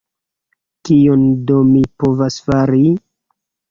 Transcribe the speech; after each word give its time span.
Kion 0.89 1.27
do 1.53 1.61
mi 1.71 1.85
povas 2.01 2.43
fari? 2.51 2.85